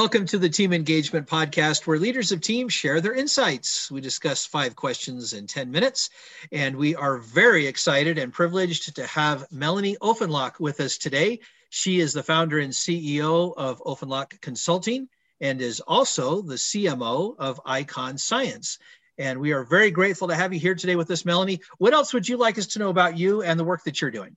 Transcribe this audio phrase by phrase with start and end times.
[0.00, 3.90] Welcome to the Team Engagement Podcast, where leaders of teams share their insights.
[3.90, 6.08] We discuss five questions in 10 minutes,
[6.50, 11.40] and we are very excited and privileged to have Melanie Offenloch with us today.
[11.68, 15.06] She is the founder and CEO of Offenloch Consulting
[15.38, 18.78] and is also the CMO of Ikon Science.
[19.18, 21.60] And we are very grateful to have you here today with us, Melanie.
[21.76, 24.10] What else would you like us to know about you and the work that you're
[24.10, 24.34] doing?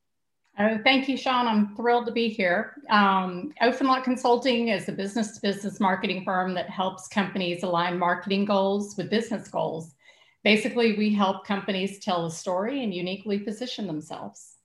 [0.60, 1.48] Oh, thank you, Sean.
[1.48, 2.76] I'm thrilled to be here.
[2.90, 8.46] Um, Offenloch Consulting is a business to business marketing firm that helps companies align marketing
[8.46, 9.96] goals with business goals.
[10.44, 14.58] Basically, we help companies tell a story and uniquely position themselves.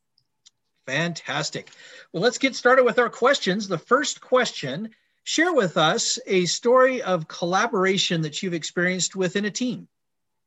[0.86, 1.70] Fantastic.
[2.12, 3.66] Well, let's get started with our questions.
[3.66, 4.90] The first question
[5.22, 9.88] share with us a story of collaboration that you've experienced within a team.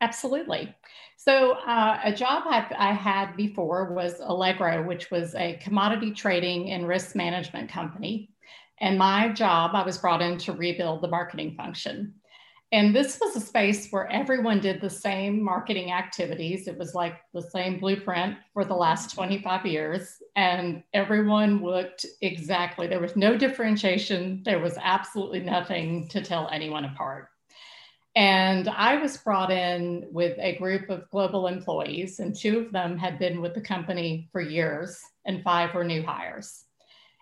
[0.01, 0.75] Absolutely.
[1.15, 6.71] So, uh, a job I, I, had before was Allegro, which was a commodity trading
[6.71, 8.31] and risk management company.
[8.79, 12.15] And my job, I was brought in to rebuild the marketing function.
[12.71, 16.67] And this was a space where everyone did the same marketing activities.
[16.67, 20.23] It was like the same blueprint for the last 25 years.
[20.35, 24.41] And everyone looked exactly, there was no differentiation.
[24.45, 27.30] There was absolutely nothing to tell anyone apart.
[28.15, 32.97] And I was brought in with a group of global employees, and two of them
[32.97, 36.65] had been with the company for years, and five were new hires.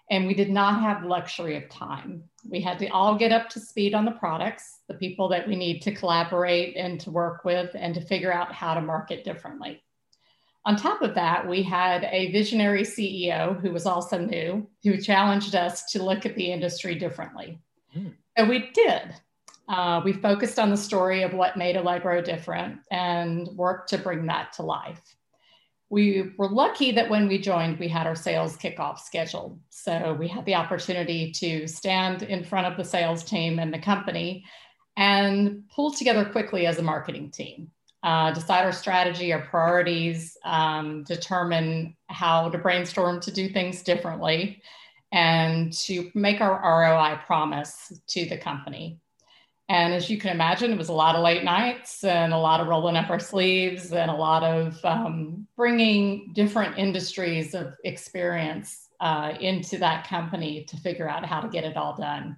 [0.10, 2.23] And we did not have luxury of time.
[2.50, 5.56] We had to all get up to speed on the products, the people that we
[5.56, 9.84] need to collaborate and to work with, and to figure out how to market differently.
[10.66, 15.54] On top of that, we had a visionary CEO who was also new, who challenged
[15.54, 17.60] us to look at the industry differently.
[17.95, 18.16] Mm.
[18.36, 19.14] And we did.
[19.70, 24.26] Uh, we focused on the story of what made Allegro different and worked to bring
[24.26, 25.02] that to life.
[25.92, 29.60] We were lucky that when we joined, we had our sales kickoff scheduled.
[29.70, 33.80] So we had the opportunity to stand in front of the sales team and the
[33.80, 34.44] company
[34.98, 37.71] and pull together quickly as a marketing team.
[38.02, 44.61] Uh, decide our strategy, our priorities, um, determine how to brainstorm to do things differently,
[45.11, 48.99] and to make our ROI promise to the company.
[49.70, 52.60] And as you can imagine, it was a lot of late nights and a lot
[52.60, 58.90] of rolling up our sleeves and a lot of um, bringing different industries of experience
[59.00, 62.36] uh, into that company to figure out how to get it all done.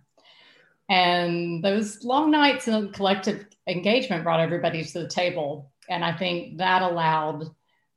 [0.90, 5.72] And those long nights and collective engagement brought everybody to the table.
[5.90, 7.46] And I think that allowed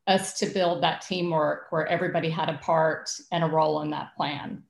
[0.06, 4.14] us to build that teamwork where everybody had a part and a role in that
[4.16, 4.62] plan.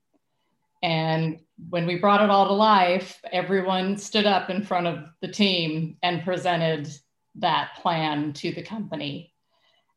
[0.83, 5.29] And when we brought it all to life, everyone stood up in front of the
[5.29, 6.89] team and presented
[7.37, 9.33] that plan to the company.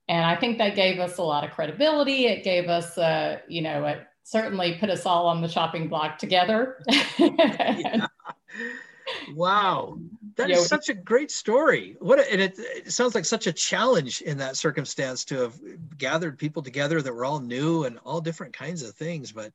[0.07, 2.27] And I think that gave us a lot of credibility.
[2.27, 6.17] It gave us, uh, you know, it certainly put us all on the shopping block
[6.17, 6.81] together.
[7.17, 8.07] yeah.
[9.33, 9.99] Wow.
[10.35, 11.95] that is such a great story.
[11.99, 15.59] What a, and it, it, sounds like such a challenge in that circumstance to have
[15.97, 19.31] gathered people together that were all new and all different kinds of things.
[19.31, 19.53] But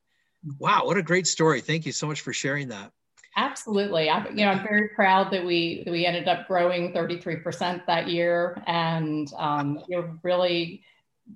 [0.59, 1.61] Wow, what a great story.
[1.61, 2.91] Thank you so much for sharing that.
[3.35, 4.09] Absolutely.
[4.09, 8.07] I, you know, I'm very proud that we that we ended up growing 33% that
[8.07, 10.83] year, and um, you know, really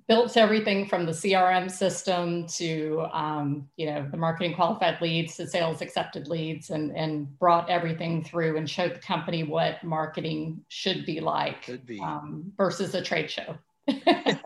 [0.06, 5.46] built everything from the CRM system to um, you know the marketing qualified leads to
[5.46, 11.04] sales accepted leads, and and brought everything through and showed the company what marketing should
[11.04, 11.98] be like be.
[11.98, 13.56] Um, versus a trade show.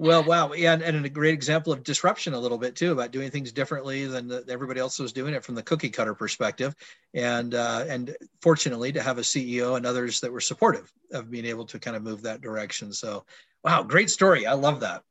[0.00, 3.10] well, wow, yeah, and, and, a great example of disruption a little bit too about
[3.10, 6.74] doing things differently than the, everybody else was doing it from the cookie cutter perspective,
[7.12, 11.44] and uh, and fortunately to have a CEO and others that were supportive of being
[11.44, 12.94] able to kind of move that direction.
[12.94, 13.26] So,
[13.62, 14.46] wow, great story.
[14.46, 15.02] I love that.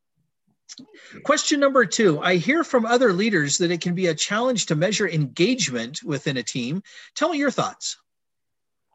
[1.22, 4.74] Question number two I hear from other leaders that it can be a challenge to
[4.74, 6.82] measure engagement within a team.
[7.14, 7.96] Tell me your thoughts.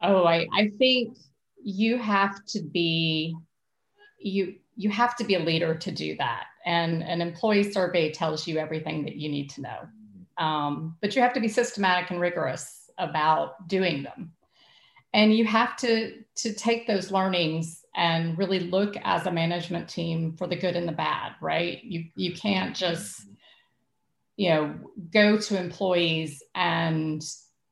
[0.02, 1.16] Oh, I, I think
[1.62, 3.34] you have to be
[4.18, 6.44] you you have to be a leader to do that.
[6.64, 10.44] And an employee survey tells you everything that you need to know.
[10.44, 14.32] Um, but you have to be systematic and rigorous about doing them.
[15.14, 20.36] And you have to to take those learnings and really look as a management team
[20.36, 21.82] for the good and the bad right?
[21.82, 23.22] You you can't just
[24.36, 24.74] you know
[25.10, 27.24] go to employees and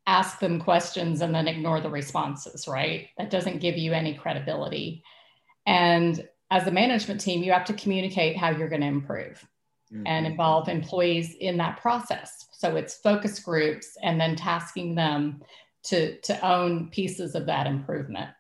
[0.07, 3.09] ask them questions and then ignore the responses right?
[3.19, 5.03] That doesn't give you any credibility.
[5.67, 9.45] And as a management team, you have to communicate how you're going to improve
[9.93, 10.07] mm-hmm.
[10.07, 12.47] and involve employees in that process.
[12.53, 15.43] So it's focus groups and then tasking them
[15.87, 18.31] to, to own pieces of that improvement.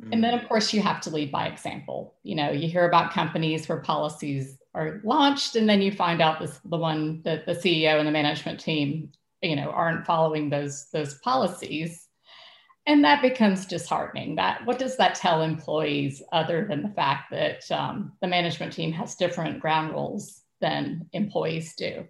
[0.00, 0.12] Mm-hmm.
[0.12, 0.48] And then, of mm-hmm.
[0.48, 2.14] course, you have to lead by example.
[2.22, 6.38] You know, you hear about companies where policies are launched, and then you find out
[6.38, 9.10] this the one that the CEO and the management team
[9.42, 12.05] you know aren't following those those policies
[12.86, 17.70] and that becomes disheartening that what does that tell employees other than the fact that
[17.70, 22.06] um, the management team has different ground rules than employees do?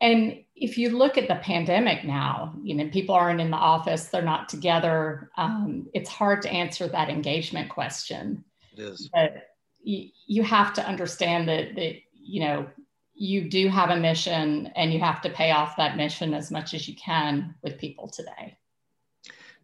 [0.00, 4.06] And if you look at the pandemic now you know people aren't in the office
[4.06, 8.44] they're not together um, it's hard to answer that engagement question.
[8.76, 9.08] It is.
[9.12, 9.48] But
[9.82, 12.66] you, you have to understand that that you know
[13.14, 16.72] you do have a mission and you have to pay off that mission as much
[16.72, 18.56] as you can with people today.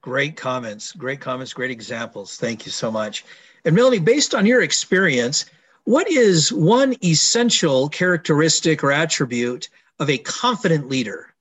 [0.07, 2.37] Great comments, great comments, great examples.
[2.37, 3.25] Thank you so much.
[3.65, 5.47] And Melanie, based on your experience,
[5.83, 9.69] what is one essential characteristic or attribute
[9.99, 11.35] of a confident leader?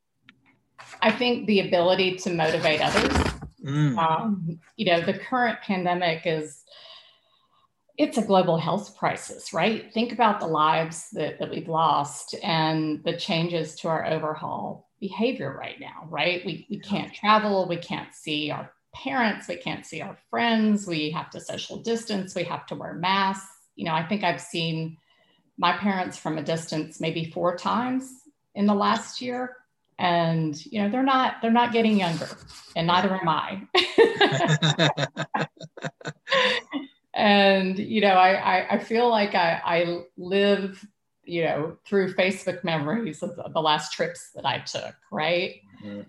[1.03, 3.11] I think the ability to motivate others.
[3.63, 3.97] Mm.
[3.99, 6.63] Um, you know, the current pandemic is
[7.99, 9.93] it's a global health crisis, right?
[9.93, 15.55] Think about the lives that, that we've lost and the changes to our overhaul behavior
[15.57, 16.45] right now, right?
[16.45, 21.11] We, we can't travel, we can't see our parents, we can't see our friends, we
[21.11, 23.47] have to social distance, we have to wear masks.
[23.75, 24.97] You know, I think I've seen
[25.57, 28.09] my parents from a distance maybe four times
[28.55, 29.57] in the last year
[29.97, 32.27] and you know they're not they're not getting younger
[32.75, 33.61] and neither am i
[37.13, 40.85] and you know I, I, I feel like I, I live
[41.25, 45.55] you know through facebook memories of the last trips that i took right?
[45.83, 46.01] Mm-hmm.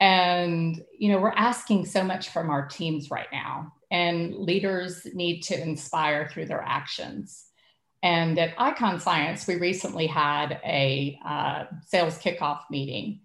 [0.00, 5.40] and you know we're asking so much from our teams right now and leaders need
[5.42, 7.44] to inspire through their actions.
[8.02, 13.20] And at Ikon science we recently had a uh, sales kickoff meeting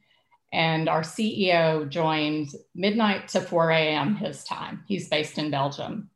[0.52, 4.84] and our ceo joined midnight to 4 a.m his time.
[4.88, 6.10] He's based in belgium.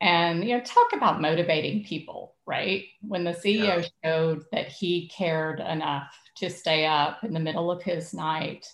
[0.00, 2.86] And you know talk about motivating people right?
[3.02, 3.84] When the ceo yeah.
[4.02, 8.66] showed that he cared enough to stay up in the middle of his night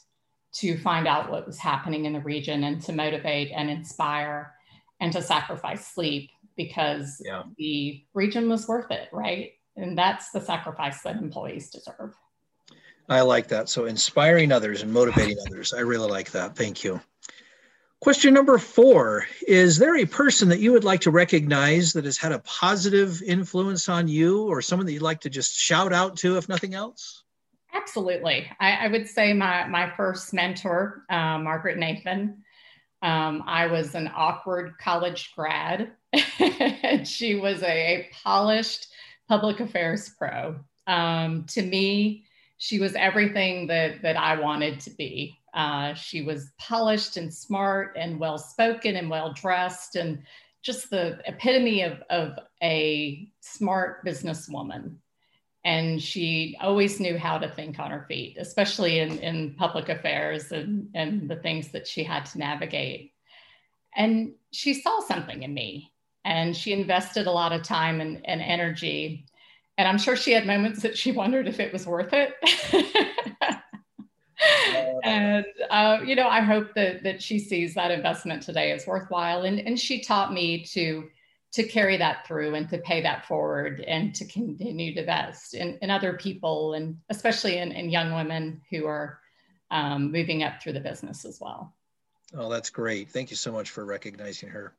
[0.55, 4.55] to find out what was happening in the region and to motivate and inspire
[5.01, 7.43] and to sacrifice sleep because yeah.
[7.59, 9.53] the region was worth it right?
[9.77, 12.15] And that's the sacrifice that employees deserve.
[13.09, 13.69] I like that.
[13.69, 15.75] So inspiring others and motivating others.
[15.75, 16.55] I really like that.
[16.55, 17.01] Thank you
[18.05, 22.19] Question number four Is there a person that you would like to recognize that has
[22.19, 26.15] had a positive influence on you or someone that you'd like to just shout out
[26.19, 27.23] to, if nothing else?
[27.73, 28.47] Absolutely.
[28.61, 32.43] I, I would say my, my first mentor, uh, Margaret Nathan.
[33.01, 35.93] Um, I was an awkward college grad,
[36.39, 38.89] and she was a, a, polished
[39.31, 40.57] public affairs pro.
[40.87, 42.27] Um, to me,
[42.59, 45.39] she was everything that, that I wanted to be.
[45.55, 50.23] Uh, she was polished and smart and well spoken and well dressed and
[50.63, 54.97] just the epitome of, of a smart businesswoman.
[55.65, 60.51] And she always knew how to think on her feet, especially in, in public affairs
[60.53, 63.13] and, and the things that she had to navigate.
[63.97, 65.93] And she saw something in me
[66.25, 69.27] and she invested a lot of time and, and energy.
[69.79, 72.35] And I'm sure she had moments that she wondered if it was worth it.
[75.75, 79.43] uh, you know, I hope that that she sees that investment today as worthwhile.
[79.43, 81.11] And and she taught me to
[81.53, 85.79] to carry that through and to pay that forward and to continue to invest in,
[85.83, 89.21] in other people and especially in, in young women who are
[89.71, 91.73] um, moving up through the business as well.
[92.37, 93.09] Oh, that's great.
[93.09, 94.75] Thank you so much for recognizing her.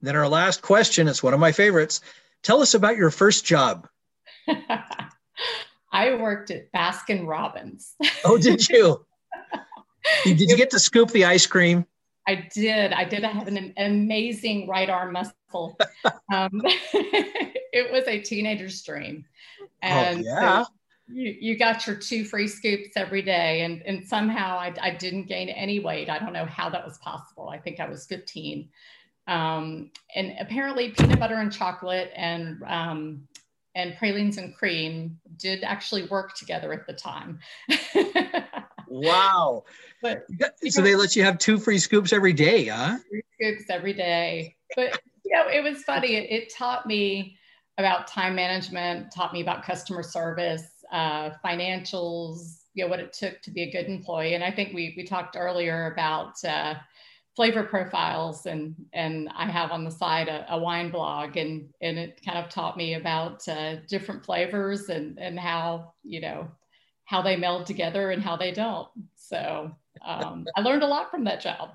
[0.00, 2.00] And then our last question, it's one of my favorites.
[2.42, 3.86] Tell us about your first job.
[5.92, 7.94] I worked at Baskin Robbins.
[8.24, 9.04] Oh, did you?
[10.24, 11.86] did you get to scoop the ice cream?
[12.28, 12.92] I did.
[12.92, 15.78] I did have an amazing right arm muscle.
[16.32, 16.60] Um,
[16.92, 19.24] it was a teenager's dream.
[19.60, 20.62] Oh, and oh, yeah.
[20.64, 20.70] So
[21.08, 23.62] you, you got your two free scoops every day.
[23.62, 26.10] And, and somehow I, I didn't gain any weight.
[26.10, 27.48] I don't know how that was possible.
[27.48, 28.68] I think I was 15.
[29.28, 33.28] Um, and apparently peanut butter and chocolate and um,
[33.74, 37.38] and pralines and cream did actually work together at the time.
[39.00, 39.64] wow.
[40.02, 40.26] But
[40.68, 42.98] so they let you have two free scoops every day, huh?
[43.34, 44.56] Scoops every day.
[44.74, 46.14] But you know, it was funny.
[46.16, 47.36] It, it taught me
[47.78, 53.40] about time management, taught me about customer service, uh, financials, you know, what it took
[53.42, 54.34] to be a good employee.
[54.34, 56.74] And I think we we talked earlier about uh,
[57.36, 61.98] flavor profiles and and I have on the side a, a, wine blog and and
[61.98, 66.48] it kind of taught me about uh, different flavors and and how you know
[67.06, 68.88] how they meld together and how they don't.
[69.14, 69.72] So
[70.04, 71.70] um, I learned a lot from that job.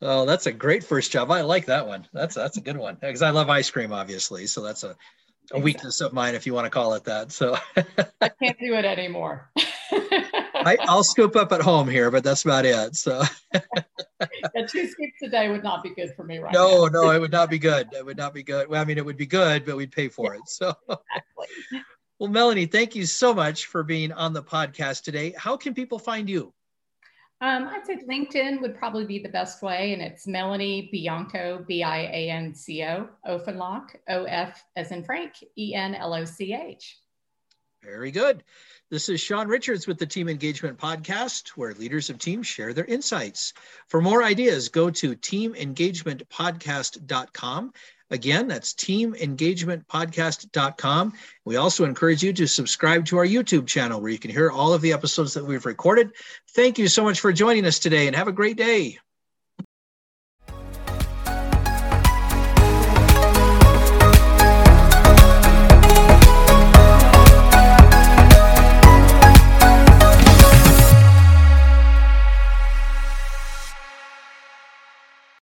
[0.00, 1.30] Oh, that's a great first job.
[1.30, 2.06] I like that one.
[2.12, 4.46] That's that's a good one because I love ice cream, obviously.
[4.46, 4.94] So that's a,
[5.52, 7.32] a weakness of mine, if you want to call it that.
[7.32, 7.56] So
[8.20, 9.50] I can't do it anymore.
[9.90, 12.96] I, will scoop up at home here, but that's about it.
[12.96, 13.22] So
[13.54, 17.20] yeah, two scoops a day would not be good for me right no, no, it
[17.20, 17.88] would not be good.
[17.92, 18.68] It would not be good.
[18.68, 20.42] Well, I mean, it would be good, but we'd pay for it.
[20.48, 21.82] So exactly.
[22.18, 25.34] Well, Melanie, thank you so much for being on the podcast today.
[25.36, 26.54] How can people find you?
[27.40, 31.82] Um, I'd say LinkedIn would probably be the best way, and it's Melanie Bianco, B
[31.82, 36.24] I A N C O, Ofenloch, O F as in Frank, E N L O
[36.24, 36.96] C H.
[37.82, 38.44] Very good.
[38.90, 42.86] This is Sean Richards with the Team Engagement Podcast, where leaders of teams share their
[42.86, 43.52] insights.
[43.88, 47.72] For more ideas, go to teamengagementpodcast.com
[48.10, 51.12] Again, that's teamengagementpodcast.com.
[51.44, 54.74] We also encourage you to subscribe to our YouTube channel where you can hear all
[54.74, 56.10] of the episodes that we've recorded.
[56.54, 58.98] Thank you so much for joining us today and have a great day.